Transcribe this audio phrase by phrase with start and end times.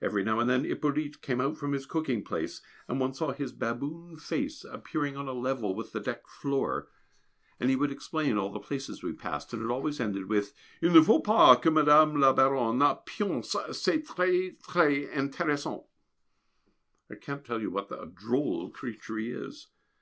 [0.00, 3.52] Every now and then Hippolyte came out from his cooking place, and one saw his
[3.52, 6.88] baboon face appearing on a level with the deck floor,
[7.60, 10.92] and he would explain all the places we passed, and it always ended with: "Il
[10.94, 12.16] ne faut pas que Mme.
[12.18, 15.84] La Baronne pionce c'est très très intéressant."
[17.10, 19.66] I can't tell you what a drôle creature he is.